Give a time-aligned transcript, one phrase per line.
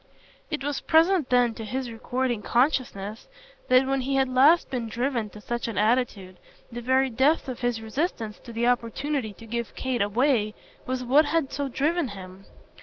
[0.49, 3.27] It was present then to his recording consciousness
[3.69, 6.37] that when he had last been driven to such an attitude
[6.71, 10.55] the very depth of his resistance to the opportunity to give Kate away
[10.87, 12.47] was what had so driven him.